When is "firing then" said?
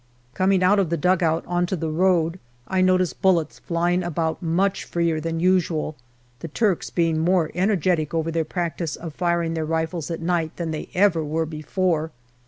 9.13-9.67